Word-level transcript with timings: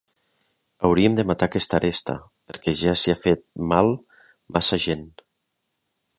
Hauríem 0.87 1.17
de 1.19 1.25
matar 1.31 1.47
aquesta 1.51 1.77
aresta, 1.79 2.15
perquè 2.53 2.73
ja 2.81 2.97
s'hi 3.03 3.15
ha 3.15 3.19
fet 3.27 3.45
mal 3.75 3.93
massa 4.59 4.83
gent. 4.89 5.07